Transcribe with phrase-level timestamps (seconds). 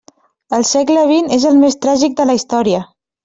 [0.57, 2.81] El segle vint és el més tràgic de la història.